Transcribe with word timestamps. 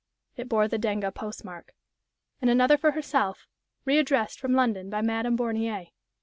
It 0.35 0.49
bore 0.49 0.67
the 0.67 0.79
Denga 0.79 1.11
postmark. 1.13 1.75
And 2.41 2.49
another 2.49 2.75
for 2.75 2.93
herself, 2.93 3.45
readdressed 3.85 4.39
from 4.39 4.53
London 4.53 4.89
by 4.89 5.01
Madame 5.03 5.37
Bornier. 5.37 5.89